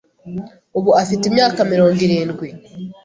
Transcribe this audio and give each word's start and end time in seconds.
Ubu 0.77 0.89
afite 1.01 1.23
imyaka 1.27 1.59
mirongo 1.71 1.97
irindwi. 2.05 2.47